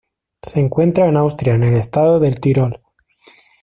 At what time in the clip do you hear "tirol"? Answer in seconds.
2.39-2.81